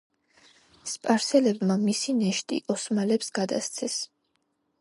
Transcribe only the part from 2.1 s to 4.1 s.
ნეშტი ოსმალებს გადასცეს.